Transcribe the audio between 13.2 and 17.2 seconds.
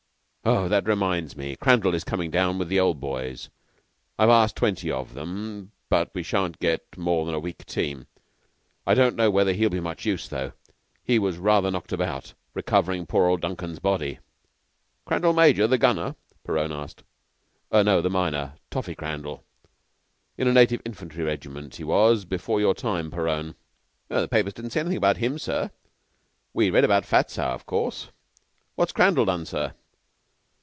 old Duncan's body." "Crandall major the Gunner?" Perowne asked.